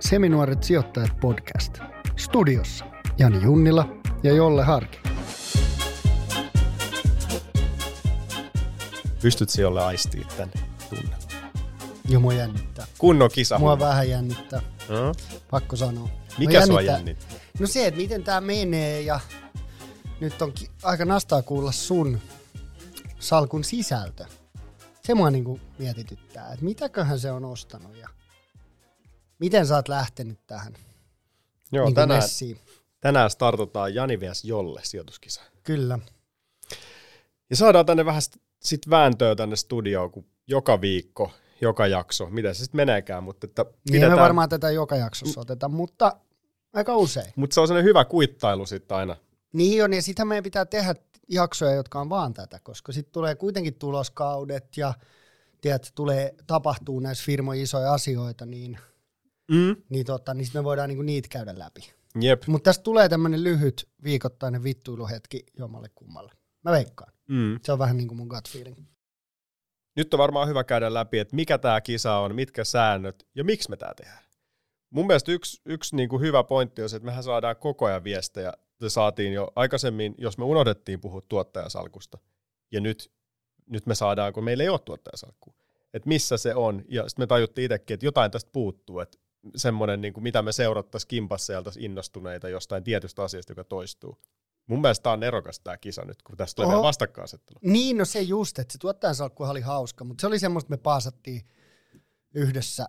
[0.00, 1.78] Seminuoret sijoittajat podcast.
[2.16, 2.84] Studiossa
[3.18, 3.88] Jani Junnila
[4.22, 4.98] ja Jolle Harki.
[9.22, 10.52] Pystyt Jolle aistiin tämän
[10.90, 11.18] tunnen?
[12.08, 12.86] Jo mua jännittää.
[12.98, 13.58] Kunnon kisa.
[13.58, 14.62] Mua vähän jännittää.
[14.88, 15.12] No?
[15.50, 16.08] Pakko sanoa.
[16.38, 17.38] Mikä no sua jännittää?
[17.60, 19.20] No se, että miten tämä menee ja
[20.20, 20.52] nyt on
[20.82, 22.18] aika nastaa kuulla sun
[23.18, 24.24] salkun sisältö.
[25.02, 28.08] Se mua niinku mietityttää, että mitäköhän se on ostanut ja
[29.38, 30.74] miten sä oot lähtenyt tähän
[31.72, 32.58] Joo, niin tänään, messiin.
[33.00, 34.44] tänään startataan Jani vs.
[34.44, 35.42] Jolle sijoituskisa.
[35.62, 35.98] Kyllä.
[37.50, 38.22] Ja saadaan tänne vähän
[38.62, 43.62] sit vääntöä tänne studioon, kun joka viikko, joka jakso, mitä se sitten meneekään, mutta että
[43.62, 44.12] Niin pidetään...
[44.12, 46.16] me varmaan tätä joka jaksossa otetaan, mutta
[46.72, 47.32] aika usein.
[47.36, 49.16] Mutta se on sellainen hyvä kuittailu sitten aina.
[49.52, 50.94] Niin on, ja sitähän meidän pitää tehdä
[51.28, 54.94] jaksoja, jotka on vaan tätä, koska sitten tulee kuitenkin tuloskaudet ja
[55.60, 58.78] tiedät, tulee, tapahtuu näissä firmoissa isoja asioita, niin,
[59.50, 59.76] Mm.
[59.88, 61.92] niin, tota, niin me voidaan niinku niitä käydä läpi.
[62.20, 62.42] Jep.
[62.46, 66.32] Mutta tästä tulee tämmöinen lyhyt viikoittainen vittuiluhetki jommalle kummalle.
[66.64, 67.12] Mä veikkaan.
[67.28, 67.58] Mm.
[67.62, 68.86] Se on vähän niin kuin mun gut feeling.
[69.96, 73.70] Nyt on varmaan hyvä käydä läpi, että mikä tämä kisa on, mitkä säännöt ja miksi
[73.70, 74.24] me tämä tehdään.
[74.90, 78.04] Mun mielestä yksi, yksi niin kuin hyvä pointti on se, että mehän saadaan koko ajan
[78.04, 78.52] viestejä.
[78.80, 82.18] Se saatiin jo aikaisemmin, jos me unohdettiin puhua tuottajasalkusta.
[82.72, 83.12] Ja nyt,
[83.66, 85.54] nyt me saadaan, kun meillä ei ole tuottajasalkkua.
[85.94, 86.84] Että missä se on.
[86.88, 89.00] Ja sitten me tajuttiin itsekin, että jotain tästä puuttuu.
[89.00, 89.18] Että
[89.56, 94.18] semmoinen, niin kuin mitä me seurattaisiin kimpassa ja oltaisiin innostuneita jostain tietystä asiasta, joka toistuu.
[94.66, 97.58] Mun mielestä tämä on nerokas tämä kisa nyt, kun tästä tulee vastakkainasettelu.
[97.62, 100.72] Niin, no se just, että se tuottajan salkkuhan oli hauska, mutta se oli semmoista, että
[100.72, 101.42] me paasattiin
[102.34, 102.88] yhdessä,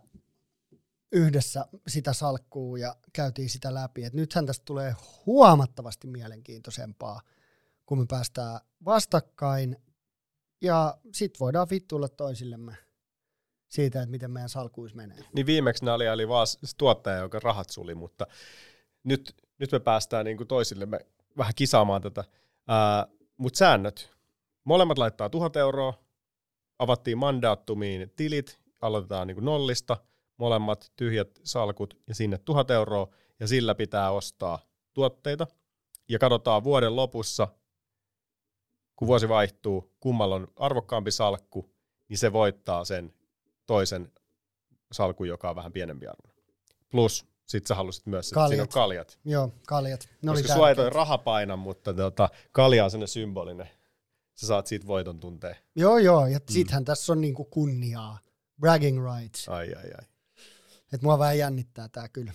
[1.12, 4.04] yhdessä sitä salkkuu ja käytiin sitä läpi.
[4.04, 7.22] Et nythän tästä tulee huomattavasti mielenkiintoisempaa,
[7.86, 9.78] kun me päästään vastakkain
[10.62, 12.87] ja sit voidaan vittuilla toisillemme
[13.70, 15.18] siitä, että miten meidän salkuis menee.
[15.34, 18.28] Niin viimeksi nämä oli, vaan se tuottaja, joka rahat suli, mutta
[19.04, 21.00] nyt, nyt me päästään niin kuin toisillemme
[21.38, 22.24] vähän kisaamaan tätä.
[23.38, 24.18] Mutta säännöt.
[24.64, 25.94] Molemmat laittaa tuhat euroa,
[26.80, 29.98] avattiin mandaattumiin tilit, aloitetaan niin kuin nollista,
[30.38, 33.08] molemmat tyhjät salkut ja sinne tuhat euroa,
[33.40, 34.60] ja sillä pitää ostaa
[34.94, 35.48] tuotteita.
[36.10, 37.48] Ja katsotaan vuoden lopussa,
[38.96, 41.74] kun vuosi vaihtuu, kummalla on arvokkaampi salkku,
[42.10, 43.14] niin se voittaa sen
[43.68, 44.12] toisen
[44.92, 46.30] salkun, joka on vähän pienempi arvo.
[46.92, 48.50] Plus, sit sä halusit myös, että Kaljat.
[48.50, 49.20] siinä on kaljat.
[49.26, 50.10] Joo, kaljat.
[50.22, 53.70] Ne Koska sua ei toi raha paina, mutta tota, kalja on sellainen symbolinen.
[54.36, 55.56] Sä saat siitä voiton tuntea.
[55.76, 56.32] Joo, joo, Mm.
[56.32, 58.20] ja sittenhän tässä on niinku kunniaa.
[58.60, 59.50] Bragging rights.
[59.50, 60.06] Ai, ai, ai.
[60.94, 62.32] Et mua vähän jännittää tää kyllä,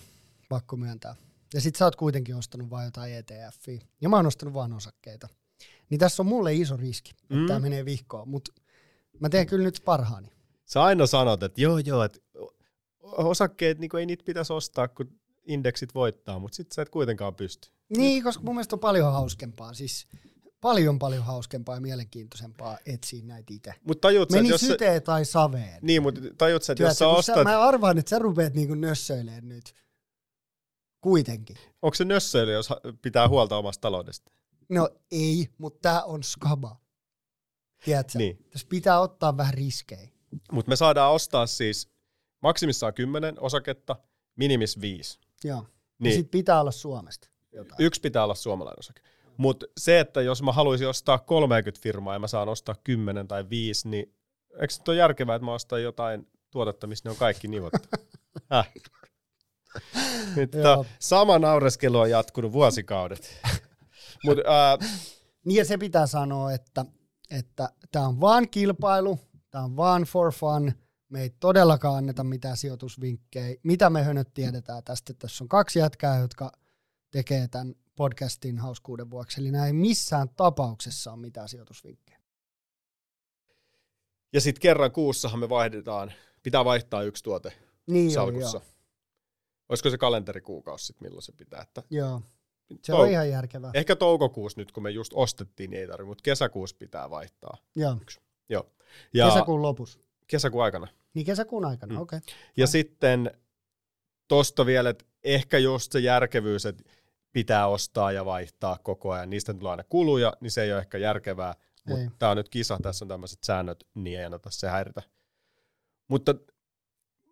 [0.49, 1.15] pakko myöntää.
[1.53, 3.81] Ja sit sä oot kuitenkin ostanut vain jotain ETFiä.
[4.01, 5.27] Ja mä oon ostanut vaan osakkeita.
[5.89, 7.47] Niin tässä on mulle iso riski, että Mm.
[7.47, 8.29] tää menee vihkoon.
[8.29, 8.49] Mut
[9.19, 10.32] mä teen kyllä nyt parhaani.
[10.73, 12.19] Sä aina sanot, että joo, joo, että
[13.01, 17.69] osakkeet, niin ei niitä pitäisi ostaa, kun indeksit voittaa, mutta sitten sä et kuitenkaan pysty.
[17.97, 19.73] Niin, koska mun mielestä on paljon hauskempaa.
[19.73, 20.07] Siis
[20.61, 23.73] paljon paljon hauskempaa ja mielenkiintoisempaa etsiä näitä itse.
[23.87, 25.79] Mutta tajut sä, Meni että jos sä, syteen tai saveen.
[25.81, 28.75] niin, mutta tajut sä, että jos sä ostat, sä, mä arvaan, että sä rupeat niinku
[28.75, 29.75] nössöilemään nyt.
[31.01, 31.57] Kuitenkin.
[31.81, 32.69] onko se nössöily, jos
[33.01, 34.31] pitää huolta omasta taloudesta?
[34.69, 36.81] No ei, mutta tää on skaba.
[37.85, 38.17] Tiedätkö?
[38.17, 38.45] Niin.
[38.49, 40.12] Tässä pitää ottaa vähän riskejä.
[40.51, 41.89] Mutta me saadaan ostaa siis
[42.41, 43.95] maksimissaan 10 osaketta,
[44.35, 45.19] minimis 5.
[45.43, 45.59] Joo.
[45.61, 45.69] Niin.
[45.99, 46.15] Niin.
[46.15, 47.85] Sit pitää olla Suomesta jotain.
[47.85, 49.01] Yksi pitää olla suomalainen osake.
[49.37, 53.49] Mutta se, että jos mä haluaisin ostaa 30 firmaa ja mä saan ostaa 10 tai
[53.49, 54.13] 5, niin
[54.61, 57.79] eikö se nyt ole järkevää, että mä ostan jotain tuotetta, missä ne on kaikki nivottu?
[58.51, 58.71] Häh?
[60.51, 63.39] Tää sama naureskelu on jatkunut vuosikaudet.
[64.23, 64.89] Mut, äh,
[65.45, 66.85] Niin ja se pitää sanoa, että
[67.31, 69.19] että tämä on vaan kilpailu,
[69.53, 70.71] tämä on vaan for fun,
[71.09, 73.55] me ei todellakaan anneta mitään sijoitusvinkkejä.
[73.63, 76.51] Mitä me hönöt tiedetään tästä, tässä on kaksi jätkää, jotka
[77.11, 82.19] tekee tämän podcastin hauskuuden vuoksi, eli näin missään tapauksessa on mitään sijoitusvinkkejä.
[84.33, 86.11] ja sitten kerran kuussahan me vaihdetaan,
[86.43, 87.53] pitää vaihtaa yksi tuote
[87.87, 88.57] Niin salkussa.
[88.57, 88.67] joo.
[89.69, 91.61] Olisiko se kalenterikuukausi sitten, milloin se pitää?
[91.61, 92.21] Että joo.
[92.83, 93.71] Se Tou- on ihan järkevää.
[93.73, 97.57] Ehkä toukokuussa nyt, kun me just ostettiin, niin ei tarvitse, mutta kesäkuussa pitää vaihtaa.
[97.75, 97.97] Joo.
[98.49, 98.71] Joo.
[99.13, 99.99] Ja Kesäkuun lopussa.
[100.27, 100.87] kesäkuun aikana.
[101.13, 102.01] Niin kesäkuun aikana, Mm.
[102.01, 102.17] okei.
[102.17, 102.35] Okay.
[102.57, 103.31] Ja sitten
[104.27, 106.83] tosta vielä, että ehkä just se järkevyys, että
[107.31, 110.97] pitää ostaa ja vaihtaa koko ajan, niistä tulee aina kuluja, niin se ei ole ehkä
[110.97, 111.53] järkevää,
[111.89, 115.01] mutta tämä on nyt kisa, tässä on tämmöiset säännöt, niin ei anneta se häiritä.
[116.07, 116.35] Mutta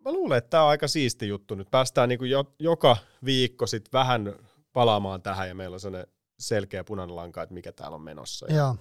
[0.04, 1.54] mä luulen, että tämä on aika siisti juttu.
[1.54, 4.32] Nyt päästään niin jo, joka viikko sit vähän
[4.72, 8.46] palaamaan tähän ja meillä on sellainen selkeä punainen lanka, että mikä täällä on menossa.
[8.48, 8.76] Ja Joo.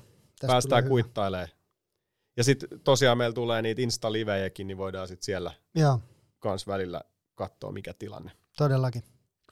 [0.48, 1.48] päästään kuittailemaan.
[2.38, 6.00] Ja sitten tosiaan meillä tulee niitä Insta-livejäkin, niin voidaan sitten siellä Joo.
[6.40, 7.02] kans välillä
[7.36, 8.32] katsoa, mikä tilanne.
[8.58, 9.04] Todellakin.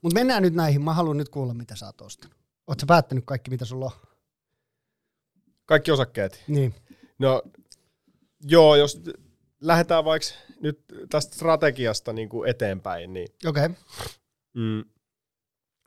[0.01, 0.81] Mutta mennään nyt näihin.
[0.81, 2.37] Mä haluan nyt kuulla, mitä sä oot ostanut.
[2.67, 3.91] Oot sä päättänyt kaikki, mitä sulla on?
[5.65, 6.43] Kaikki osakkeet.
[6.47, 6.75] Niin.
[7.19, 7.43] No,
[8.43, 9.01] joo, jos
[9.61, 10.27] lähdetään vaikka
[10.61, 13.65] nyt tästä strategiasta niin kuin eteenpäin, niin Okei.
[13.65, 13.75] Okay.
[14.53, 14.83] mm,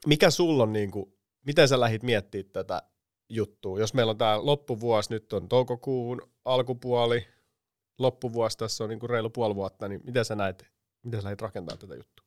[0.07, 1.15] mikä sulla on, niin kuin,
[1.47, 2.83] miten sä lähdit miettimään tätä
[3.29, 3.81] juttua?
[3.81, 7.27] Jos meillä on tämä loppuvuosi, nyt on toukokuun alkupuoli,
[7.99, 10.67] loppuvuosi tässä on niin kuin reilu puoli vuotta, niin miten sä näet,
[11.03, 12.27] miten sä lähdit rakentamaan tätä juttua?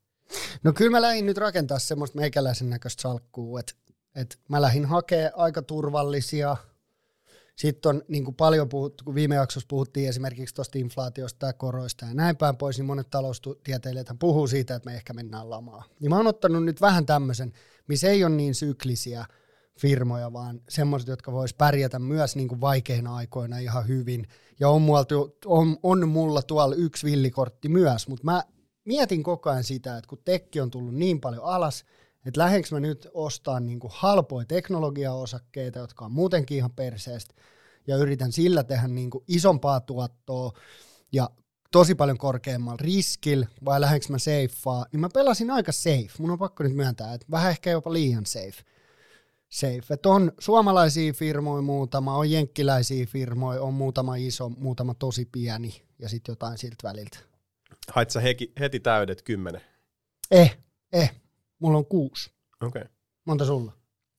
[0.63, 3.73] No kyllä mä lähdin nyt rakentaa semmoista meikäläisen näköistä salkkua, että
[4.15, 6.57] et mä lähdin hakemaan aika turvallisia.
[7.55, 12.05] Sitten on niin kuin paljon puhuttu, kun viime jaksossa puhuttiin esimerkiksi tuosta inflaatiosta ja koroista
[12.05, 15.83] ja näin päin pois, niin monet taloustieteilijät puhuu siitä, että me ehkä mennään lamaan.
[15.99, 17.53] Niin mä oon ottanut nyt vähän tämmöisen,
[17.87, 19.25] missä ei ole niin syklisiä
[19.79, 24.27] firmoja, vaan semmoiset, jotka vois pärjätä myös niin kuin vaikeina aikoina ihan hyvin.
[24.59, 25.05] Ja on, mulla,
[25.45, 28.43] on, on mulla tuolla yksi villikortti myös, mutta mä
[28.85, 31.85] mietin koko ajan sitä, että kun tekki on tullut niin paljon alas,
[32.25, 37.33] että lähdenkö mä nyt ostaa niin halpoja teknologiaosakkeita, jotka on muutenkin ihan perseestä,
[37.87, 40.51] ja yritän sillä tehdä niin kuin isompaa tuottoa
[41.11, 41.29] ja
[41.71, 46.09] tosi paljon korkeammalla riskillä, vai lähdenkö mä safea, niin mä pelasin aika safe.
[46.19, 48.74] Mun on pakko nyt myöntää, että vähän ehkä jopa liian safe.
[49.55, 49.93] Safe.
[49.93, 56.09] Että on suomalaisia firmoja muutama, on jenkkiläisiä firmoja, on muutama iso, muutama tosi pieni ja
[56.09, 57.17] sitten jotain siltä väliltä.
[57.91, 59.61] Hait sä heki, heti täydet kymmenen?
[60.31, 60.57] Eh,
[60.93, 61.13] eh.
[61.59, 62.31] Mulla on kuusi.
[62.61, 62.81] Okei.
[62.81, 62.93] Okay.
[63.25, 63.71] Monta sulla?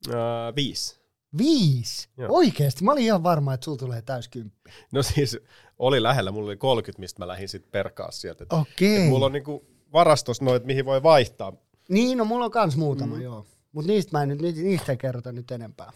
[0.09, 0.15] Uh,
[0.56, 1.00] viisi.
[1.38, 2.09] Viisi?
[2.17, 2.29] Joo.
[2.33, 2.85] Oikeesti?
[2.85, 4.71] Mä olin ihan varma, että sulla tulee täys kymppi.
[4.93, 5.38] No siis
[5.79, 8.47] oli lähellä, mulla oli 30, mistä mä lähdin sitten perkaa sieltä.
[8.50, 8.97] Okei.
[8.97, 9.09] Okay.
[9.09, 11.53] mulla on niinku varastos noit, mihin voi vaihtaa.
[11.88, 13.23] Niin, no mulla on kans muutama, mm.
[13.23, 13.47] joo.
[13.76, 15.93] Mutta niistä mä en nyt, niistä ei kerrota nyt enempää.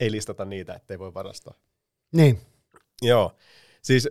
[0.00, 1.54] Ei listata niitä, ettei voi varastaa.
[2.12, 2.40] Niin.
[3.02, 3.36] Joo.
[3.82, 4.08] Siis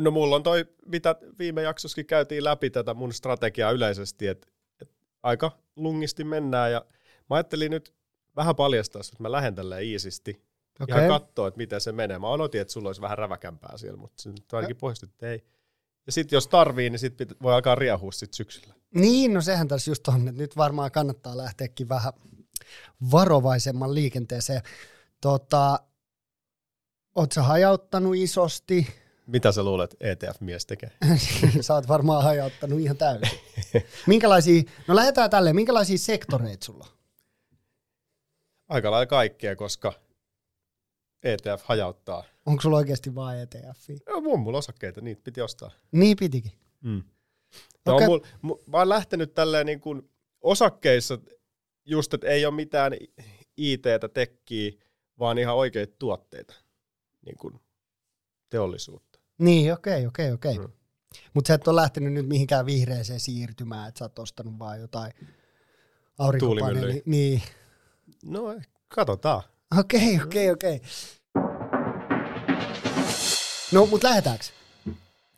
[0.00, 4.48] No mulla on toi, mitä viime jaksossakin käytiin läpi tätä mun strategiaa yleisesti, että
[4.80, 4.90] et
[5.22, 6.84] aika lungisti mennään ja
[7.30, 7.94] mä ajattelin nyt
[8.36, 10.42] vähän paljastaa, että mä lähden tälleen iisisti
[10.80, 11.02] okay.
[11.02, 12.18] ja katsoa, että miten se menee.
[12.18, 15.44] Mä odotin, että sulla olisi vähän räväkämpää siellä, mutta se nyt ainakin pohjasti, että ei.
[16.06, 18.74] Ja sitten jos tarvii, niin sit voi alkaa riahua sit syksyllä.
[18.94, 22.12] Niin, no sehän tässä just on, että nyt varmaan kannattaa lähteäkin vähän
[23.10, 24.62] varovaisemman liikenteeseen.
[25.20, 25.78] Tota,
[27.14, 28.86] Oletko hajauttanut isosti?
[29.26, 30.90] Mitä sä luulet, ETF-mies tekee?
[31.60, 33.40] sä oot varmaan hajauttanut ihan täysin.
[34.06, 36.86] minkälaisia, no lähdetään tälleen, minkälaisia sektoreita sulla
[38.68, 39.92] Aika lailla kaikkea, koska
[41.22, 42.24] ETF hajauttaa.
[42.46, 43.88] Onko sulla oikeasti vain ETF?
[43.88, 45.70] Joo, on mulla osakkeita, niitä piti ostaa.
[45.92, 46.52] Niin pitikin.
[46.80, 47.02] Mm.
[47.86, 48.06] No, okay.
[48.06, 48.26] mulla,
[48.66, 50.10] mä oon lähtenyt tälleen niin kuin
[50.40, 51.18] osakkeissa
[51.84, 52.92] just, että ei ole mitään
[53.56, 54.72] IT-tä, tekkiä,
[55.18, 56.54] vaan ihan oikeita tuotteita,
[57.26, 57.60] niin kuin
[58.50, 59.18] teollisuutta.
[59.38, 60.58] Niin, okei, okei, okei.
[60.58, 60.68] Mm.
[61.34, 65.12] Mutta sä et ole lähtenyt nyt mihinkään vihreeseen siirtymään, että sä oot ostanut vaan jotain
[66.18, 67.02] aurinkopaneeli.
[67.06, 67.42] Niin.
[68.24, 69.42] No, katsotaan.
[69.78, 70.80] Okei, okei, okei.
[73.72, 74.44] No, mutta lähdetäänkö?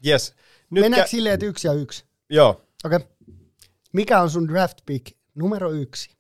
[0.07, 0.35] Yes.
[0.71, 2.05] Nyt Mennäänkö kä- silleen, että yksi ja yksi?
[2.31, 2.51] Joo.
[2.85, 2.97] Okei.
[2.97, 3.09] Okay.
[3.93, 6.11] Mikä on sun draft pick numero yksi?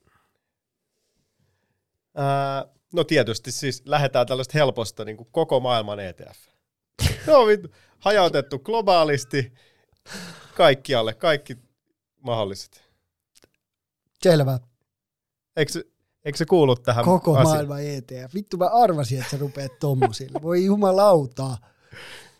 [2.19, 6.38] Äh, no tietysti siis lähdetään tällaista helposta niin kuin koko maailman ETF.
[7.46, 7.69] Vittu.
[7.99, 9.52] Hajautettu globaalisti
[10.56, 11.58] kaikkialle, kaikki
[12.20, 12.84] mahdolliset.
[14.22, 14.58] Selvä.
[15.56, 15.84] Eikö,
[16.24, 17.48] eikö se kuulu tähän Koko asiaan?
[17.48, 18.34] maailman ETF.
[18.34, 20.43] Vittu mä arvasin, että sä rupeat tommosille.
[20.43, 21.58] Voi jumalautaa.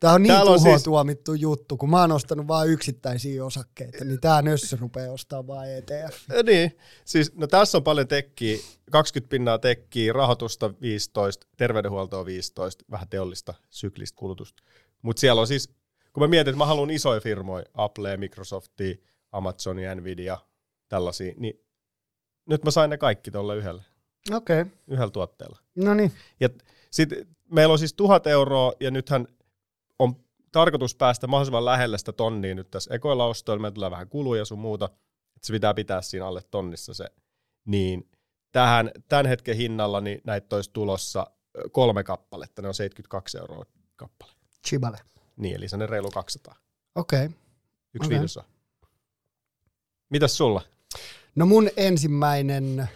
[0.00, 0.82] Tämä on niin tuho siis...
[0.82, 5.70] tuomittu juttu, kun mä oon ostanut vain yksittäisiä osakkeita, niin tämä nössö rupeaa ostamaan vain
[5.70, 6.28] ETF.
[6.46, 8.58] Niin, siis no tässä on paljon tekkiä,
[8.90, 14.62] 20 pinnaa tekkiä, rahoitusta 15, terveydenhuoltoa 15, vähän teollista syklistä kulutusta.
[15.02, 15.68] Mutta siellä on siis,
[16.12, 18.94] kun mä mietin, että mä haluan isoja firmoja, Apple, Microsoftia,
[19.32, 20.38] Amazonia, Nvidia,
[20.88, 21.60] tällaisia, niin
[22.46, 23.82] nyt mä sain ne kaikki tuolla yhdellä.
[24.32, 24.60] Okei.
[24.60, 24.72] Okay.
[24.88, 25.58] Yhdellä tuotteella.
[25.74, 26.12] No niin.
[26.40, 26.48] Ja
[26.90, 29.26] sitten meillä on siis tuhat euroa, ja nythän
[29.98, 30.16] on
[30.52, 34.58] tarkoitus päästä mahdollisimman lähelle sitä tonnia nyt tässä ekoilla ostoilla, meillä tulee vähän kuluja sun
[34.58, 34.84] muuta,
[35.36, 37.06] että se pitää pitää siinä alle tonnissa se,
[37.66, 38.10] niin
[38.52, 41.26] tähän, tämän hetken hinnalla niin näitä olisi tulossa
[41.72, 44.32] kolme kappaletta, ne on 72 euroa kappale.
[44.66, 44.98] Chibale.
[45.36, 46.56] Niin, eli se reilu 200.
[46.94, 47.26] Okei.
[47.26, 47.38] Okay.
[47.94, 48.50] Yksi okay.
[50.10, 50.62] Mitäs sulla?
[51.34, 52.88] No mun ensimmäinen,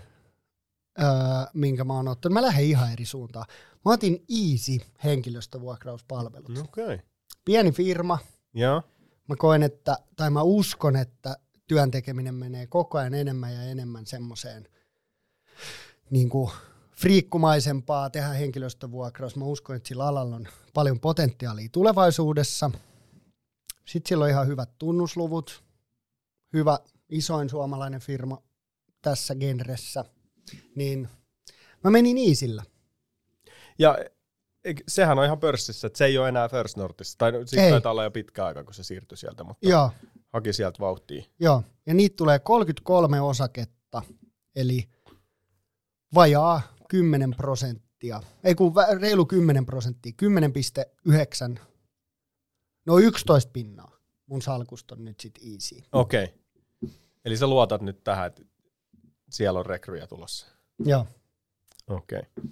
[1.00, 1.08] öö,
[1.54, 3.46] minkä mä oon ottanut, mä lähden ihan eri suuntaan.
[3.84, 6.58] Mä otin Easy henkilöstövuokrauspalvelut.
[6.58, 6.98] Okay.
[7.44, 8.18] Pieni firma.
[8.54, 8.82] Ja.
[9.28, 14.06] Mä koen, että, tai mä uskon, että työn tekeminen menee koko ajan enemmän ja enemmän
[14.06, 14.68] semmoiseen
[16.10, 16.50] niin kuin
[16.96, 19.36] friikkumaisempaa tehdä henkilöstövuokraus.
[19.36, 22.70] Mä uskon, että sillä alalla on paljon potentiaalia tulevaisuudessa.
[23.86, 25.64] Sitten sillä on ihan hyvät tunnusluvut,
[26.52, 26.78] hyvä
[27.08, 28.42] isoin suomalainen firma
[29.02, 30.04] tässä genressä,
[30.74, 31.08] niin
[31.84, 32.62] mä menin Iisillä.
[33.78, 33.98] Ja
[34.68, 37.18] eik- sehän on ihan pörssissä, että se ei ole enää First Northissa.
[37.18, 37.70] Tai no, siitä Ei.
[37.70, 39.90] taitaa olla jo pitkä aika, kun se siirtyi sieltä, mutta Joo,
[40.28, 41.24] haki sieltä vauhtia.
[41.40, 41.62] joo.
[41.86, 44.02] Ja niitä tulee 33 osaketta,
[44.56, 44.88] eli
[46.14, 48.22] vajaa 10 prosenttia.
[48.44, 50.12] Ei kun reilu 10 prosenttia,
[51.54, 51.60] 10,9,
[52.86, 53.96] no 11 pinnaa.
[54.26, 55.82] Mun salkusta on nyt sit easy.
[55.92, 56.24] Okei.
[56.24, 56.36] Okay.
[57.24, 58.42] Eli sä luotat nyt tähän, että
[59.30, 60.46] siellä on rekryjä tulossa.
[60.78, 61.06] Joo.
[61.88, 62.18] Okei.
[62.18, 62.50] Okay.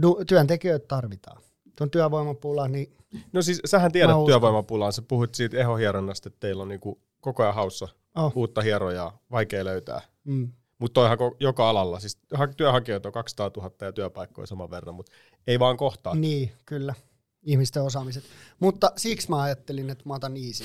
[0.00, 1.42] Du- työntekijöitä tarvitaan.
[1.76, 2.96] Tuon työvoimapula, niin
[3.32, 7.54] No siis sähän tiedät työvoimapulaan, sä puhuit siitä ehohieronnasta, että teillä on niinku koko ajan
[7.54, 10.00] haussa oh, uutta hierojaa, vaikea löytää.
[10.24, 14.94] mm, Mutta toihan joka alalla, siis ha- työnhakijoita on 200 000 ja työpaikkoja saman verran,
[14.94, 15.12] mutta
[15.46, 16.14] ei vaan kohtaa.
[16.14, 16.94] niin, kyllä.
[17.42, 18.24] Ihmisten osaamiset.
[18.60, 20.64] Mutta siksi mä ajattelin, että mä otan easy.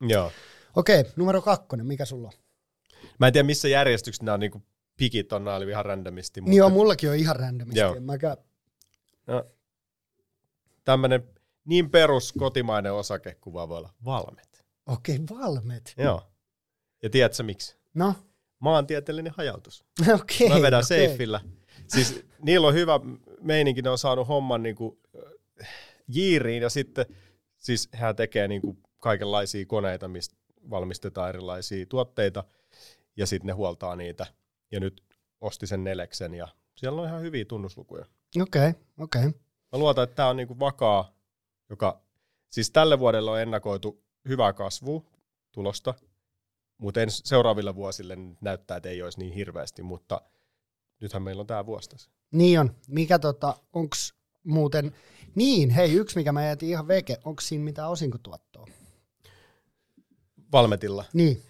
[0.00, 0.30] Joo.
[0.76, 2.34] Okei, numero kakkonen, mikä sulla on?
[3.20, 4.62] Mä en tiedä missä järjestyksessä nämä on niinku
[4.96, 7.80] pikit on, nämä oli ihan randomisti, mutta Niin joo, mullakin on ihan randomisti.
[7.80, 8.00] Joo.
[8.00, 8.36] Mäkään,
[9.26, 9.44] no,
[10.84, 11.28] tämmönen
[11.64, 14.64] niin perus kotimainen osake kuin vaan voi olla valmet.
[14.86, 15.94] okei, valmet.
[15.96, 16.22] Joo.
[17.02, 17.76] Ja tiedätkö miksi?
[17.94, 18.14] No,
[18.58, 19.84] Maantieteellinen hajautus.
[20.20, 20.48] okei.
[20.48, 20.98] Mä vedän okei.
[20.98, 21.40] seifillä.
[21.86, 23.00] Siis niillä on hyvä
[23.40, 25.00] meininki, ne on saanut homman niinku
[25.60, 25.68] äh,
[26.08, 27.06] jiiriin ja sitten
[27.58, 30.36] siis hän tekee niinku kaikenlaisia koneita, mistä
[30.70, 32.44] valmistetaan erilaisia tuotteita
[33.16, 34.26] ja sitten ne huoltaa niitä.
[34.70, 35.02] Ja nyt
[35.40, 38.04] osti sen neleksen ja siellä on ihan hyviä tunnuslukuja.
[38.42, 39.22] Okei, okei.
[39.72, 41.14] Mä luotan, että tämä on niinku vakaa,
[41.70, 42.02] joka
[42.50, 45.02] siis tälle vuodelle on ennakoitu hyvää kasvua,
[45.52, 45.94] tulosta,
[46.78, 50.20] mutta ens, seuraaville vuosille näyttää, että ei olisi niin hirveästi, mutta
[51.00, 52.10] nythän meillä on tämä vuosi tässä.
[52.30, 52.76] Niin on.
[52.88, 54.14] Mikä tota, onks
[54.44, 54.94] muuten,
[55.34, 58.66] niin hei, yksi mikä mä jätin ihan veke, onko siinä mitään osinkotuottoa?
[60.52, 61.04] Valmetilla.
[61.12, 61.42] Niin,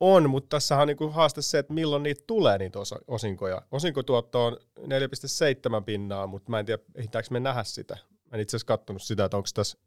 [0.00, 3.62] On, mutta tässä on niinku haaste se, että milloin niitä tulee niitä osa- osinkoja.
[3.70, 7.94] Osinkotuotto on 4,7 pinnaa, mutta mä en tiedä, ehditäänkö me nähdä sitä.
[8.10, 9.78] Mä en itse asiassa kattonut sitä, että onko tässä,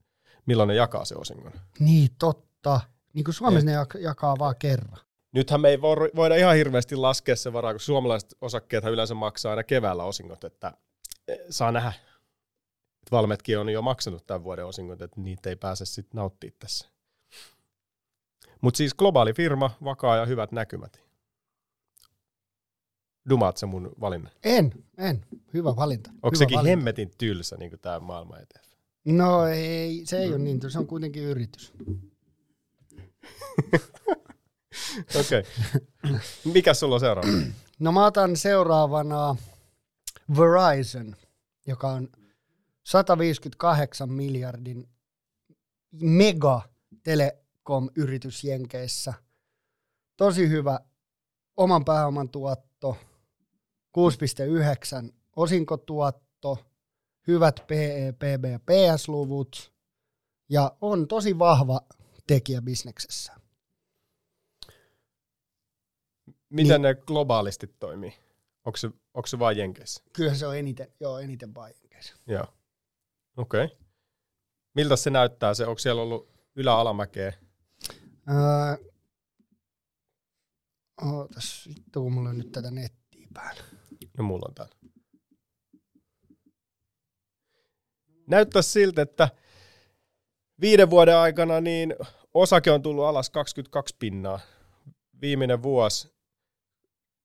[0.46, 1.52] milloin ne jakaa se osingon.
[1.80, 2.82] niin totta.
[3.14, 4.98] Niin kuin Suomessa ne jak- jakaa vaan kerran.
[5.32, 9.50] Nythän me ei vo- voida ihan hirveästi laskea se varaa, kun suomalaiset osakkeethan yleensä maksaa
[9.50, 10.74] aina keväällä osingot, että
[11.28, 11.94] eh, saa nähdä.
[13.12, 16.88] Valmetkin on jo maksanut tämän vuoden osingot, että niitä ei pääse sitten nauttimaan tässä.
[18.62, 21.02] Mutta siis globaali firma, vakaa ja hyvät näkymät.
[23.30, 24.32] Dumaat se mun valinnan.
[24.44, 25.26] En, en.
[25.54, 26.10] Hyvä valinta.
[26.10, 26.70] Onko Hyvä sekin valinta.
[26.70, 28.72] hemmetin tylsä, niin tämä maailma ETF?
[29.06, 31.74] No ei, se ei ole niin, se on kuitenkin yritys.
[35.20, 35.44] Okei.
[36.54, 37.30] Mikä sulla on seuraava?
[37.80, 39.36] No mä otan seuraavana
[40.38, 41.16] Verizon,
[41.68, 42.10] joka on
[42.84, 44.90] 158 miljardin
[45.92, 46.62] mega
[47.72, 49.14] telekom-yritys Jenkeissä.
[50.18, 50.80] Tosi hyvä
[51.58, 52.98] oman pääoman tuotto,
[53.98, 56.58] 6,9 osinkotuotto,
[57.28, 59.74] hyvät PE, PB ja PS-luvut
[60.50, 61.82] ja on tosi vahva
[62.28, 63.34] tekijä bisneksessä.
[66.50, 68.14] Miten ne globaalisti toimii?
[68.66, 70.04] Onko se, onko se vain Jenkeissä?
[70.14, 72.16] Kyllä se on eniten, joo, eniten vain Jenkeissä.
[72.28, 72.46] Joo.
[73.38, 73.66] Okei.
[73.66, 73.78] Okay.
[74.76, 75.54] Miltä se näyttää?
[75.54, 77.34] Se, onko siellä ollut ylä-alamäkeä?
[78.30, 78.92] Öö,
[81.02, 83.64] ootas, vittu kun mulla on nyt tätä nettiä päällä.
[84.18, 84.76] No mulla on täällä.
[88.28, 89.30] Näyttää siltä, että
[90.62, 91.96] viiden vuoden aikana niin
[92.34, 94.40] osake on tullut alas 22 pinnaa.
[95.22, 96.14] Viimeinen vuosi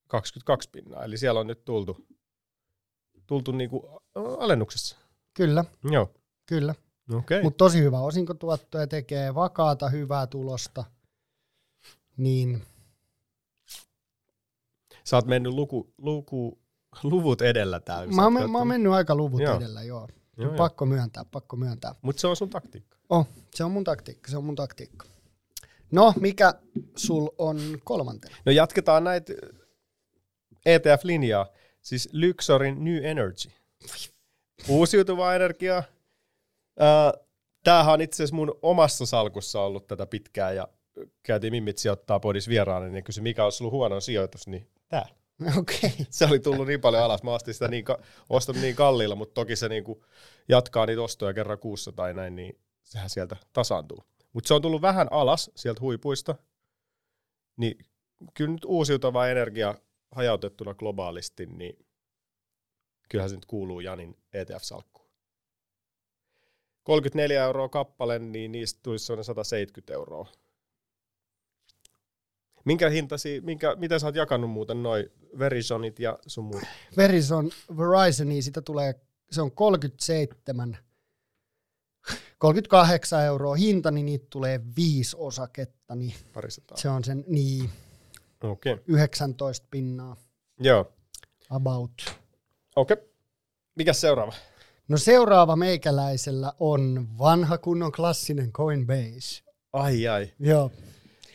[0.08, 1.04] 22 pinnaa.
[1.04, 2.06] Eli siellä on nyt tultu,
[3.26, 4.96] tultu niinku alennuksessa.
[5.34, 6.14] Kyllä, Joo.
[6.46, 6.74] kyllä.
[7.14, 7.42] Okay.
[7.42, 10.84] Mutta tosi hyvä osinkotuotto ja tekee vakaata, hyvää tulosta.
[12.16, 12.62] Niin,
[15.06, 16.58] Sä oot mennyt luku, luku,
[17.02, 18.12] luvut edellä täällä.
[18.12, 19.56] mä, oon, mä oon mennyt aika luvut Joo.
[19.56, 20.08] edellä, joo.
[20.36, 20.56] Joo, joo.
[20.56, 21.94] pakko myöntää, pakko myöntää.
[22.02, 22.96] Mutta se on sun taktiikka.
[23.08, 25.06] Oh, se on mun taktiikka, se on mun taktiikka.
[25.90, 26.54] No, mikä
[26.96, 28.36] sul on kolmantena?
[28.46, 29.32] No jatketaan näitä
[30.66, 31.46] ETF-linjaa.
[31.82, 33.50] Siis Lyxorin New Energy.
[34.68, 35.82] Uusiutuvaa energiaa.
[37.64, 40.68] Tämähän on itse asiassa mun omassa salkussa ollut tätä pitkään ja
[41.22, 45.08] käytiin Mimmit sijoittaa podis vieraana, niin kysyi mikä olisi ollut huono sijoitus, niin tää.
[45.58, 45.90] Okei.
[45.90, 46.06] Okay.
[46.10, 47.22] Se oli tullut niin paljon alas.
[47.22, 50.04] Mä ostin sitä niin, ka- ostin niin kalliilla, mutta toki se niinku
[50.48, 54.04] jatkaa niitä ostoja kerran kuussa tai näin, niin sehän sieltä tasaantuu.
[54.32, 56.34] Mutta se on tullut vähän alas sieltä huipuista,
[57.56, 57.78] niin
[58.34, 59.74] kyllä nyt uusiutuva energia
[60.10, 61.86] hajautettuna globaalisti, niin
[63.08, 64.95] kyllähän se nyt kuuluu Janin ETF-salkkuun.
[66.86, 70.26] 34 euroa kappale, niin niistä tulisi sellainen 170 euroa.
[72.64, 76.62] Minkä hintasi, minkä, miten sä oot jakanut muuten noi Verizonit ja sun muut?
[76.96, 78.94] Verizon Verizoni, sitä tulee,
[79.30, 80.78] se on 37,
[82.38, 86.76] 38 euroa hinta, niin niitä tulee viisi osaketta, niin Parisataa.
[86.76, 87.70] se on sen niin.
[88.42, 88.78] Okay.
[88.86, 90.16] 19 pinnaa
[90.60, 90.92] Joo.
[91.50, 91.92] about.
[92.76, 92.94] Okei.
[92.94, 93.08] Okay.
[93.74, 94.32] Mikäs seuraava?
[94.88, 99.42] No seuraava meikäläisellä on vanha kunnon klassinen Coinbase.
[99.72, 100.32] Ai ai.
[100.38, 100.70] Joo.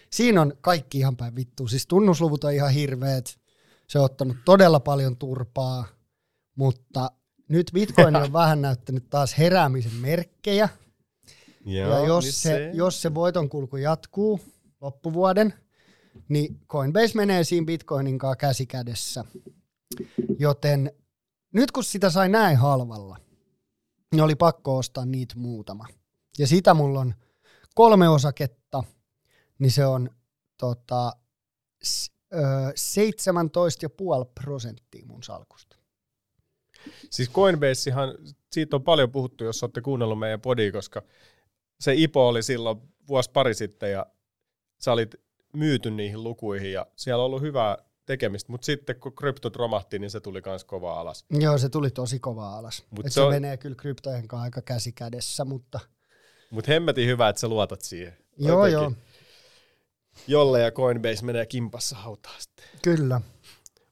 [0.10, 1.68] Siinä on kaikki ihan päin vittu.
[1.68, 3.40] Siis tunnusluvut on ihan hirveet.
[3.88, 5.86] Se on ottanut todella paljon turpaa,
[6.56, 7.12] mutta
[7.48, 10.70] nyt Bitcoin on vähän näyttänyt taas heräämisen merkkejä.
[11.66, 14.40] Joo, ja jos nyt se, jos se voiton kulku jatkuu
[14.82, 15.54] loppuvuoden,
[16.30, 19.26] niin Coinbase menee siinä Bitcoinin kanssa käsi kädessä.
[20.40, 20.92] Joten
[21.54, 23.18] nyt kun sitä sai näin halvalla,
[24.12, 25.88] niin oli pakko ostaa niitä muutama.
[26.38, 27.16] Ja sitä mulla on
[27.76, 28.84] kolme osaketta,
[29.60, 30.10] niin se on
[30.58, 31.16] tota,
[31.84, 32.38] s- ö,
[32.76, 35.78] 17,5 prosenttia mun salkusta.
[37.10, 38.10] Siis Coinbasehan,
[38.52, 41.02] siitä on paljon puhuttu, jos olette kuunnellut meidän podia, koska
[41.80, 44.06] se IPO oli silloin vuosi pari sitten ja
[44.80, 45.16] sä olit
[45.54, 47.78] myyty niihin lukuihin ja siellä on ollut hyvää
[48.12, 51.26] tekemistä, mutta sitten kun kryptot romahti, niin se tuli myös kovaa alas.
[51.30, 52.84] Joo, se tuli tosi kovaa alas.
[52.90, 55.80] Mut Et se se, on- menee kyllä kryptojen kanssa aika käsi kädessä, mutta
[56.52, 58.18] Mutta hemmetin hyvä, että sä luotat siihen.
[58.38, 59.06] joo, Jotenkin joo,
[60.28, 62.66] Jolle ja Coinbase menee kimpassa hautaan sitten.
[62.82, 63.22] kyllä.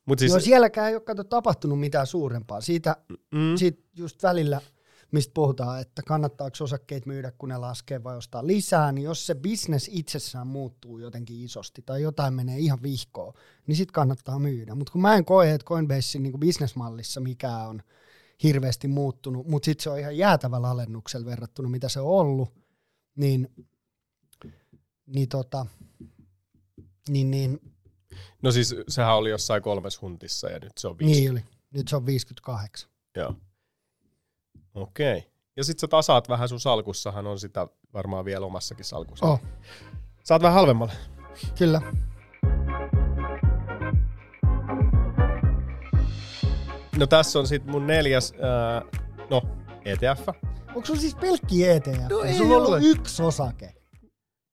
[0.05, 2.61] Mut Siis, siis, joo, sielläkään ei ole kato tapahtunut mitään suurempaa.
[2.61, 2.95] Siitä,
[3.31, 4.61] mm, siitä just välillä,
[5.11, 9.35] mistä puhutaan, että kannattaako osakkeet myydä, kun ne laskee vai ostaa lisää, niin jos se
[9.35, 13.33] business itsessään muuttuu jotenkin isosti tai jotain menee ihan vihkoon,
[13.67, 14.75] niin sitten kannattaa myydä.
[14.75, 17.81] Mutta kun mä en koe, että Coinbasein niin bisnesmallissa mikään on
[18.43, 22.49] hirveästi muuttunut, mutta sitten se on ihan jäätävällä alennuksella verrattuna, mitä se on ollut,
[23.15, 23.49] niin,
[25.05, 25.65] niin, tota,
[27.09, 27.59] niin, niin,
[28.41, 31.19] no siis sehän oli jossain kolmes huntissa ja nyt se on viisi.
[31.19, 31.43] niin oli.
[31.73, 32.89] Nyt se on 58.
[33.15, 33.35] Joo.
[34.79, 35.17] Okei.
[35.17, 35.29] Okay.
[35.57, 39.25] Ja sit sä tasaat vähän sun salkussahan on sitä varmaan vielä omassakin salkussa.
[39.25, 39.41] Oh,
[40.23, 40.93] Saat vähän halvemmalle.
[41.57, 41.81] kyllä.
[46.97, 48.81] No tässä on sit mun neljäs, ää,
[49.29, 49.41] no
[49.85, 50.27] ETF.
[50.67, 52.09] Onko sulla siis pelkki ETF?
[52.09, 52.67] No ei sulla ole.
[52.67, 53.73] ollut yksi osake.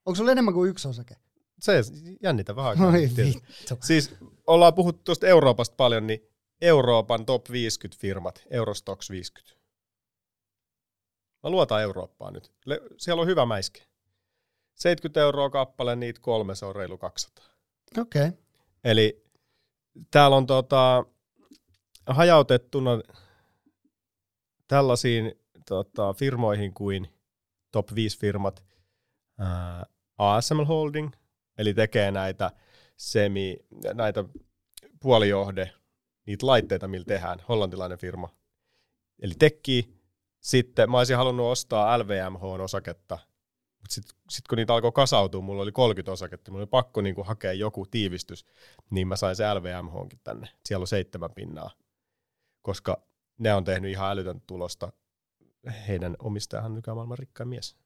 [0.06, 1.14] Onko sulla enemmän kuin yksi osake?
[1.60, 1.82] Se
[2.22, 2.82] jännitä vähän.
[2.82, 3.22] Oi Tietysti.
[3.24, 3.76] vittu.
[3.82, 4.14] Siis
[4.46, 6.20] ollaan puhuttu tuosta Euroopasta paljon, niin
[6.60, 9.55] Euroopan top 50 firmat, Eurostox 50.
[11.46, 12.52] Mä luotan Eurooppaan nyt.
[12.64, 13.86] Le- siellä on hyvä mäiske.
[14.74, 17.44] 70 euroa kappale, niitä kolme, se on reilu 200.
[17.98, 18.28] Okei.
[18.28, 18.38] Okay.
[18.84, 19.24] Eli
[20.10, 21.04] täällä on tota,
[22.06, 22.90] hajautettuna
[24.68, 25.34] tällaisiin
[25.68, 27.08] tota, firmoihin kuin
[27.72, 28.64] top 5 firmat
[29.38, 29.86] ää,
[30.18, 31.10] ASML Holding,
[31.58, 32.50] eli tekee näitä
[32.96, 33.56] semi,
[33.94, 34.24] näitä
[35.00, 35.72] puolijohde,
[36.26, 38.28] niitä laitteita, millä tehdään, hollantilainen firma.
[39.22, 39.95] Eli tekki,
[40.46, 43.18] sitten mä olisin halunnut ostaa LVMH-osaketta,
[43.80, 47.22] mutta sitten sit kun niitä alkoi kasautua, mulla oli 30 osaketta, mulla oli pakko niinku
[47.24, 48.46] hakea joku tiivistys,
[48.90, 50.48] niin mä sain se LVMHonkin tänne.
[50.64, 51.70] Siellä on seitsemän pinnaa,
[52.62, 53.02] koska
[53.38, 54.92] ne on tehnyt ihan älytön tulosta.
[55.88, 57.76] Heidän omistajahan on nykyään maailman rikkain mies.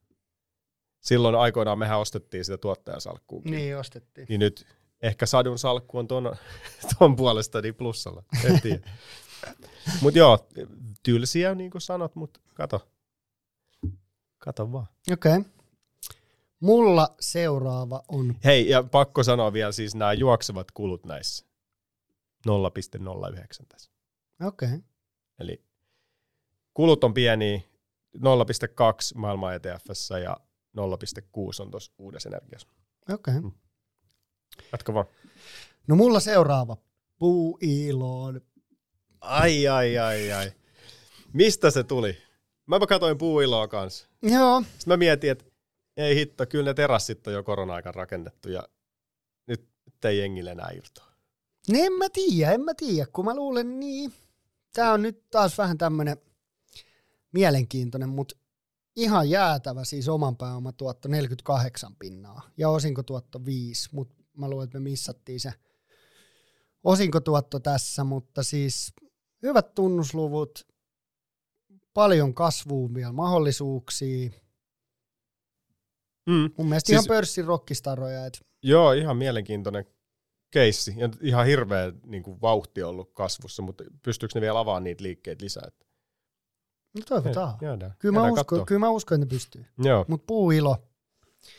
[1.00, 3.50] Silloin aikoinaan mehän ostettiin sitä tuottajasalkkuukin.
[3.50, 4.26] Niin ostettiin.
[4.28, 4.66] Niin nyt
[5.02, 6.36] ehkä sadun salkku on ton,
[6.98, 8.22] ton puolesta niin plussalla.
[8.44, 8.90] En tiedä.
[10.02, 10.48] mut joo,
[11.02, 12.88] tylsiä niin kuin sanot, mutta kato.
[14.38, 14.86] Kato vaan.
[15.12, 15.36] Okei.
[15.36, 15.50] Okay.
[16.60, 21.46] Mulla seuraava on, Hei, ja pakko sanoa vielä siis nämä juoksevat kulut näissä.
[22.48, 23.90] 0,09 tässä.
[24.46, 24.80] okei, okay.
[25.38, 25.64] Eli
[26.74, 27.60] kulut on pieniä,
[28.16, 28.22] 0,2
[29.14, 30.36] maailman ETFssä ja
[30.76, 32.68] 0,6 on tuossa uudessa energiassa.
[33.12, 33.38] okei.
[33.38, 33.50] Okay.
[34.72, 35.06] Jatka vaan.
[35.86, 36.76] No mulla seuraava,
[37.18, 38.40] puuiloon.
[39.20, 40.52] Ai, ai, ai, ai.
[41.32, 42.16] Mistä se tuli?
[42.66, 44.08] Mä katsoin puuiloa kanssa.
[44.22, 45.44] Joo, Sitten mä mietin, että
[45.96, 48.62] ei hitto, kyllä ne terassit on jo korona-aikan rakennettu ja
[49.46, 51.06] nyt, nyt ei jengille enää irtoa.
[51.68, 54.12] niin en mä tiedä, en mä tiedä, kun mä luulen niin.
[54.72, 56.16] Tää on nyt taas vähän tämmönen
[57.32, 58.36] mielenkiintoinen, mutta
[58.96, 64.78] ihan jäätävä siis oman pääoman tuotto 48 pinnaa ja osinkotuotto 5, mutta mä luulen, että
[64.78, 65.52] me missattiin se
[66.84, 68.92] osinkotuotto tässä, mutta siis
[69.42, 70.66] hyvät tunnusluvut,
[71.94, 74.30] paljon kasvuun vielä mahdollisuuksia.
[76.26, 76.50] Mm.
[76.56, 79.84] Mun mielestä Siis- ihan pörssin rokkistaroja, että Joo, ihan mielenkiintoinen
[80.50, 80.94] keissi.
[80.96, 85.44] Ja ihan hirveä niin kuin, vauhti ollut kasvussa, mutta pystyykö ne vielä avaamaan niitä liikkeitä
[85.44, 85.62] lisää?
[85.66, 85.86] Että
[86.96, 87.58] no toivotaan.
[87.60, 87.94] Jäädään.
[87.98, 88.66] Kyllä mä, Jäädään uskon, kattoo.
[88.66, 89.66] kyllä mä uskon, että ne pystyy.
[90.08, 90.76] Mutta puuilo,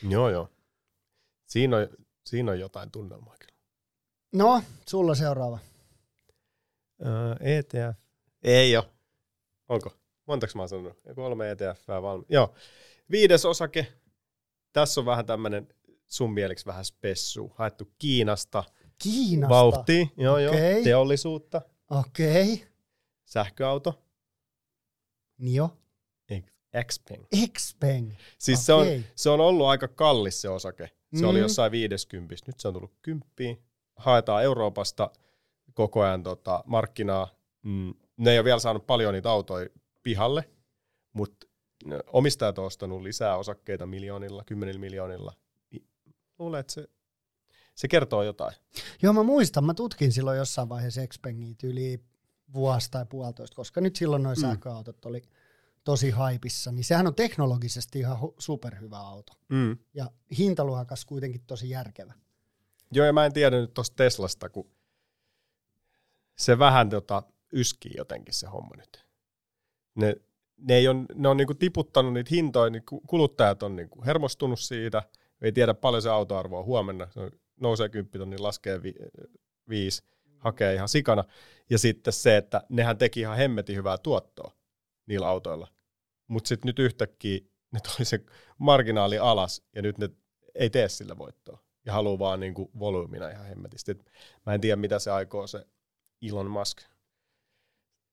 [0.08, 0.48] joo, joo.
[1.46, 1.88] Siinä on
[2.26, 3.52] Siinä on jotain tunnelmaa kyllä.
[4.32, 5.58] No, sulla seuraava.
[7.02, 7.98] Uh, ETF.
[8.42, 8.84] Ei ole.
[9.68, 9.92] Onko?
[10.26, 10.98] Montaks mä oon sanonut?
[11.14, 12.24] Kolme ETF valmi.
[12.28, 12.54] Joo.
[13.10, 13.86] Viides osake.
[14.72, 15.68] Tässä on vähän tämmönen
[16.06, 17.52] sun mieleksi vähän spessu.
[17.54, 18.64] Haettu Kiinasta.
[19.02, 19.54] Kiinasta?
[19.54, 20.06] Vauhtia.
[20.16, 20.44] Joo, okay.
[20.44, 20.84] joo.
[20.84, 21.62] Teollisuutta.
[21.90, 22.52] Okei.
[22.54, 22.66] Okay.
[23.24, 24.02] Sähköauto.
[25.38, 25.70] Nio.
[26.80, 27.26] Xpeng.
[27.58, 28.12] Xpeng.
[28.38, 28.86] Siis okay.
[28.86, 30.90] se, on, se on ollut aika kallis se osake.
[31.14, 31.28] Se mm.
[31.28, 32.34] oli jossain 50.
[32.46, 33.62] Nyt se on tullut kymppiin.
[33.96, 35.10] Haetaan Euroopasta
[35.74, 37.28] koko ajan tota, markkinaa.
[37.62, 37.94] Mm.
[38.16, 39.68] Ne ei ole vielä saanut paljon niitä autoja
[40.02, 40.50] pihalle,
[41.12, 41.46] mutta
[42.06, 45.32] omistajat on ostanut lisää osakkeita miljoonilla, kymmenillä miljoonilla.
[46.38, 46.88] Luulen, että se,
[47.74, 48.54] se kertoo jotain.
[49.02, 49.64] Joo, mä muistan.
[49.64, 52.00] Mä tutkin silloin jossain vaiheessa Xpengia yli
[52.52, 54.40] vuosi tai puolitoista, koska nyt silloin noin mm.
[54.40, 55.22] sähköautot oli
[55.84, 59.32] tosi haipissa, niin sehän on teknologisesti ihan superhyvä auto.
[59.48, 59.78] Mm.
[59.94, 62.12] Ja hintaluokas kuitenkin tosi järkevä.
[62.92, 64.70] Joo, ja mä en tiedä nyt tuosta Teslasta, kun
[66.38, 69.06] se vähän tota, yskii jotenkin se homma nyt.
[69.94, 70.16] Ne,
[70.56, 75.02] ne, ei on, ne on niinku tiputtanut niitä hintoja, niin kuluttajat on niinku hermostunut siitä,
[75.42, 78.94] ei tiedä paljon se autoarvo on huomenna, se nousee kymppitonni, laskee vi,
[79.68, 80.02] viisi,
[80.38, 81.24] hakee ihan sikana.
[81.70, 84.52] Ja sitten se, että nehän teki ihan hemmetin hyvää tuottoa
[85.06, 85.68] niillä autoilla.
[86.26, 87.40] Mutta sitten nyt yhtäkkiä
[87.72, 88.20] ne toi se
[88.58, 90.08] marginaali alas ja nyt ne
[90.54, 91.58] ei tee sillä voittoa.
[91.86, 93.90] Ja haluaa vaan niinku volyymina ihan hemmetisti.
[93.90, 94.10] Et
[94.46, 95.66] mä en tiedä, mitä se aikoo se
[96.22, 96.78] Elon Musk.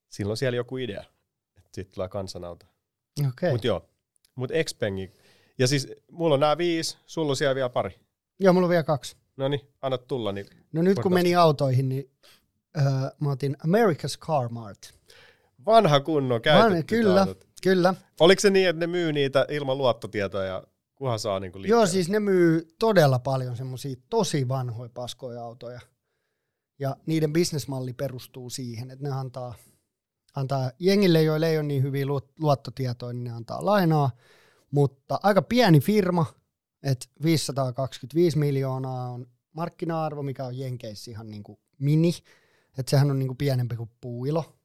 [0.10, 1.04] Silloin siellä joku idea,
[1.58, 2.65] että sitten tulee kansanauto.
[3.28, 3.52] Okay.
[3.52, 3.89] Mutta joo,
[4.36, 5.12] mutta Xpengi.
[5.60, 8.00] Ja siis mulla on nämä viisi, sulla on siellä vielä pari.
[8.39, 9.17] Joo, mulla on vielä kaksi.
[9.38, 10.32] No niin, anna tulla.
[10.32, 12.12] Niin no nyt kun meni autoihin, niin
[12.78, 12.84] uh,
[13.19, 14.93] mä otin America's Car Mart.
[15.65, 17.45] Vanha kunnon käytetty Van, Kyllä, autot.
[17.63, 17.93] kyllä.
[18.19, 20.63] Oliko se niin, että ne myy niitä ilman luottotietoja,
[20.95, 25.80] kuhan saa niinku Joo, siis ne myy todella paljon semmoisia tosi vanhoja paskoja autoja.
[26.79, 29.55] Ja niiden bisnesmalli perustuu siihen, että ne antaa,
[30.35, 32.05] antaa jengille, joille ei ole niin hyviä
[32.39, 34.11] luottotietoja, niin ne antaa lainaa.
[34.71, 36.25] Mutta aika pieni firma,
[36.83, 42.13] että 525 miljoonaa on markkina-arvo, mikä on Jenkeissä ihan niin kuin mini.
[42.77, 44.55] Että sehän on niin kuin pienempi kuin puuilo.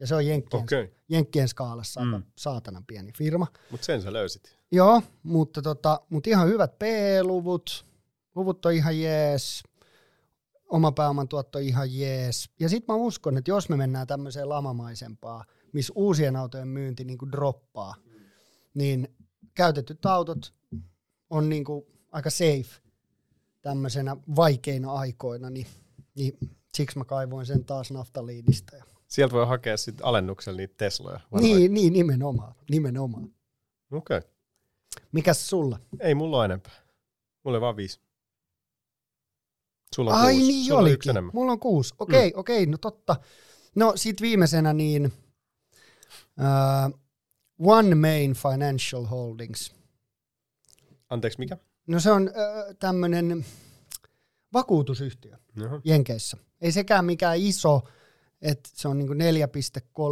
[0.00, 0.88] Ja se on Jenkkien, okay.
[1.08, 2.14] Jenkkien skaalassa mm.
[2.14, 3.46] aika saatanan pieni firma.
[3.70, 4.58] Mutta sen sä löysit.
[4.72, 7.86] Joo, mutta, tota, mutta ihan hyvät P-luvut.
[8.34, 9.62] Luvut on ihan jees.
[10.66, 12.50] Oma pääoman tuotto ihan jees.
[12.60, 17.18] Ja sitten mä uskon, että jos me mennään tämmöiseen lamamaisempaa, missä uusien autojen myynti niin
[17.18, 17.94] kuin droppaa,
[18.74, 19.08] niin
[19.54, 20.54] käytetyt autot
[21.30, 22.82] on niin kuin aika safe
[23.62, 25.66] tämmöisenä vaikeina aikoina, niin,
[26.14, 26.38] niin
[26.74, 28.76] siksi mä kaivoin sen taas naftaliinista.
[29.08, 31.20] Sieltä voi hakea sitten alennuksella niitä Tesloja.
[31.40, 32.54] Niin, niin, nimenomaan.
[32.70, 33.24] nimenomaan.
[33.92, 34.18] Okei.
[34.18, 34.30] Okay.
[35.12, 35.80] Mikäs sulla?
[36.00, 36.72] Ei mulla enempää.
[37.44, 38.00] Mulla on vaan viisi.
[39.96, 40.48] Sulla on Ai kuusi.
[40.48, 41.18] niin Sulla olikin.
[41.18, 41.94] On mulla on kuusi.
[41.98, 42.40] Okei, okay, mm.
[42.40, 43.16] okei, okay, no totta.
[43.74, 45.12] No sit viimeisenä niin
[46.38, 47.00] uh,
[47.58, 49.74] One Main Financial Holdings.
[51.08, 51.56] Anteeksi, mikä?
[51.86, 53.44] No se on uh, tämmöinen
[54.52, 55.80] vakuutusyhtiö Jaha.
[55.84, 56.36] Jenkeissä.
[56.60, 57.82] Ei sekään mikään iso,
[58.42, 59.08] että se on niin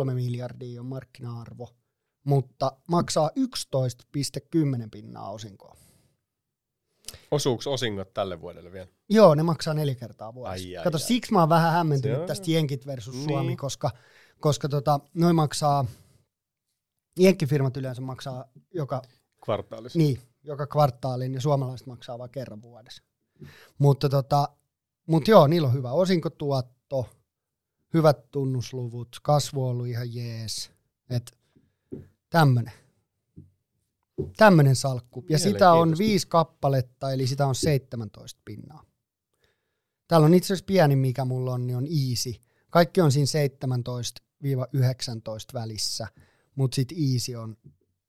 [0.07, 1.68] 4,3 miljardia on markkina-arvo,
[2.25, 5.84] mutta maksaa 11,10 pinnaa osinkoa.
[7.30, 8.88] Osuuko osingot tälle vuodelle vielä?
[9.08, 10.68] Joo, ne maksaa neljä kertaa vuodessa.
[10.68, 11.00] Ai, ai, Kato, ai.
[11.00, 13.28] siksi mä oon vähän hämmentynyt se tästä Jenkit versus niin.
[13.28, 13.90] Suomi, koska,
[14.40, 15.84] koska tota, noin maksaa,
[17.18, 19.02] Jenkkifirmat yleensä maksaa joka...
[19.44, 19.98] Kvartaalissa.
[19.98, 23.02] Niin, joka kvartaalin ja suomalaiset maksaa vain kerran vuodessa.
[23.78, 24.48] Mutta tota,
[25.06, 27.08] mut joo, niillä on hyvä osinkotuotto,
[27.94, 30.70] hyvät tunnusluvut, kasvu on ollut ihan jees.
[31.10, 31.32] Et
[32.30, 32.72] tämmönen.
[34.37, 35.24] Tämmönen salkku.
[35.29, 38.85] Ja sitä on viisi kappaletta, eli sitä on 17 pinnaa.
[40.09, 42.35] Täällä on itse asiassa pieni, mikä mulla on, niin on easy.
[42.70, 43.27] Kaikki on siinä
[44.46, 46.07] 17-19 välissä,
[46.55, 47.57] mutta sitten easy on,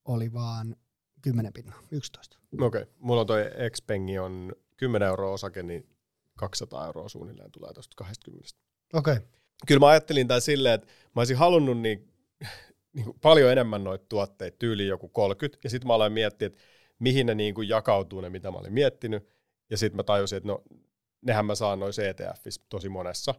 [0.06, 0.76] oli vaan
[1.22, 2.38] 10 pinnaa, 11.
[2.54, 2.94] Okei, okay.
[3.00, 5.90] mulla on toi Xpengi on 10 euroa osake, niin
[6.36, 8.50] 200 euroa suunnilleen tulee tuosta 20.
[8.94, 9.14] Okei.
[9.14, 9.28] Okay
[9.68, 12.14] kyllä mä ajattelin tämän silleen, että mä olisin halunnut niin,
[12.96, 16.60] niin kuin paljon enemmän noita tuotteita, tyyli joku 30, ja sitten mä aloin miettiä, että
[17.00, 19.30] mihin ne niin kuin jakautuu ne, mitä mä olin miettinyt,
[19.70, 20.64] ja sitten mä tajusin, että no,
[21.22, 23.36] nehän mä saan noissa ETFissä tosi monessa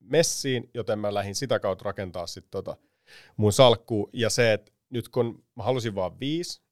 [0.00, 2.76] messiin, joten mä lähdin sitä kautta rakentaa sitten tota
[3.36, 6.62] mun salkku ja se, että nyt kun mä halusin vaan viisi,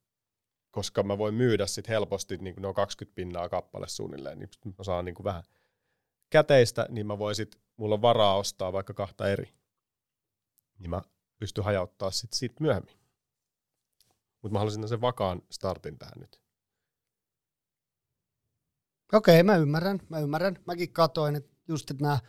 [0.71, 4.49] koska mä voin myydä sitten helposti, niin kuin ne on 20 pinnaa kappale suunnilleen, niin
[4.77, 5.43] mä saan niin kuin vähän
[6.29, 9.53] käteistä, niin mä voin sit, mulla on varaa ostaa vaikka kahta eri.
[10.79, 11.01] Niin mä
[11.41, 12.95] pystyn hajauttaa sit siitä myöhemmin.
[14.41, 16.41] Mutta mä haluaisin sen vakaan startin tähän nyt.
[19.13, 20.59] Okei, mä ymmärrän, mä ymmärrän.
[20.67, 22.19] Mäkin katoin, että just, että nämä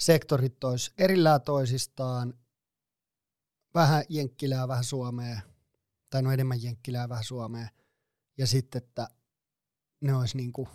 [0.00, 2.34] sektorit tois erillään toisistaan,
[3.74, 5.40] vähän Jenkkilää, vähän Suomea,
[6.10, 7.68] tai no enemmän Jenkkilää, vähän Suomea,
[8.38, 9.08] ja sitten, että
[10.00, 10.68] ne olisi niinku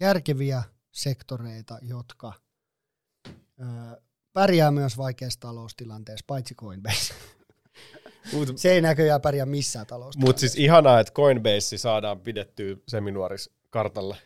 [0.00, 2.32] järkeviä sektoreita, jotka
[3.28, 3.64] ö,
[4.32, 7.14] pärjää myös vaikeassa taloustilanteessa, paitsi Coinbase.
[8.32, 10.28] Mut, se ei näköjään pärjää missään taloustilanteessa.
[10.28, 14.16] Mutta siis ihanaa, että Coinbase saadaan pidettyä seminuoris kartalla.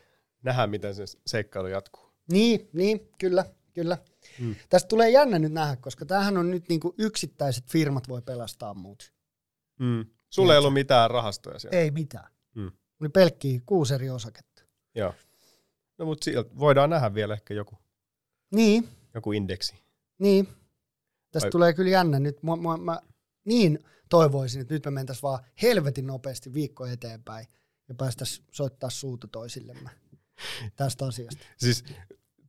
[0.43, 2.12] Nähdään, miten se seikkailu jatkuu.
[2.33, 3.99] Niin, niin, kyllä, kyllä.
[4.38, 4.55] Hmm.
[4.69, 9.12] Tästä tulee jännä nyt nähdä, koska tämähän on nyt niinku yksittäiset firmat voi pelastaa muut.
[9.79, 10.07] Hmm.
[10.31, 11.79] Sulla ei ollut mitään rahastoja siellä?
[11.79, 12.29] Ei mitään.
[12.55, 12.73] Hmm.
[13.01, 14.62] Oli pelkkiä kuusi eri osaketta.
[14.95, 15.15] Joo.
[15.99, 17.79] No mutta voidaan nähdä vielä ehkä joku.
[18.55, 18.88] Niin.
[19.15, 19.82] Joku indeksi.
[20.23, 20.49] Niin.
[21.31, 21.51] Tästä Vai...
[21.51, 22.19] tulee kyllä jännä.
[22.19, 23.01] Nyt mä, mä, mä
[23.45, 27.47] niin toivoisin, että nyt me mentäisiin vaan helvetin nopeasti viikko eteenpäin
[27.89, 29.91] ja päästäisiin soittaa suuta toisillemme
[30.77, 31.45] tästä asiasta.
[31.57, 31.85] Siis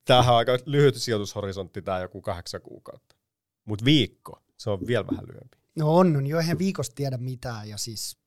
[0.05, 3.15] tämähän on aika lyhyt sijoitushorisontti, tämä joku kahdeksan kuukautta.
[3.65, 5.57] Mutta viikko, se on vielä vähän lyhyempi.
[5.75, 8.17] No on, on jo eihän viikosta tiedä mitään ja siis...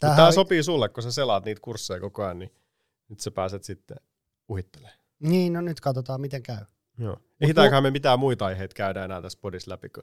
[0.00, 0.32] Tämä on...
[0.32, 2.54] sopii sulle, kun sä selaat niitä kursseja koko ajan, niin
[3.08, 3.96] nyt sä pääset sitten
[4.48, 4.98] uhittelemaan.
[5.18, 6.64] Niin, no nyt katsotaan miten käy.
[7.00, 7.16] Joo.
[7.40, 9.88] Ehditäänkö me mitään muita aiheita käydä enää tässä podissa läpi?
[9.88, 10.02] Kun...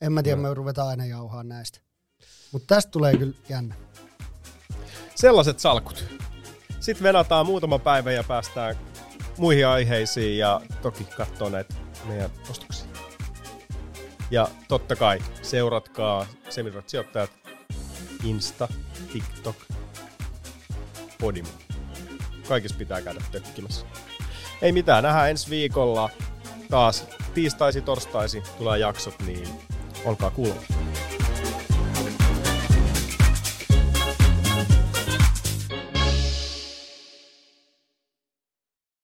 [0.00, 0.42] En mä tiedä, no.
[0.42, 1.80] me ruvetaan aina jauhaa näistä.
[2.52, 3.74] Mutta tästä tulee kyllä jännä.
[5.14, 6.04] Sellaiset salkut.
[6.80, 8.76] Sitten venataan muutama päivä ja päästään
[9.38, 11.74] muihin aiheisiin ja toki katsoo näitä
[12.04, 12.90] meidän ostoksia.
[14.30, 17.30] Ja totta kai seuratkaa Semirat sijoittajat
[18.24, 18.68] Insta,
[19.12, 19.56] TikTok,
[21.20, 21.48] Podimu.
[22.48, 23.86] Kaikissa pitää käydä tökkimässä.
[24.62, 26.10] Ei mitään, nähdään ensi viikolla
[26.70, 29.48] taas tiistaisi, torstaisi tulee jaksot, niin
[30.04, 30.62] olkaa kuulolla.